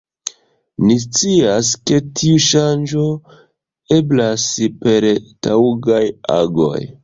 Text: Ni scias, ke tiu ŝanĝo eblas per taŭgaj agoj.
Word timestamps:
Ni 0.85 0.95
scias, 1.03 1.69
ke 1.91 1.99
tiu 2.21 2.41
ŝanĝo 2.47 3.05
eblas 4.01 4.49
per 4.83 5.11
taŭgaj 5.49 6.05
agoj. 6.43 6.77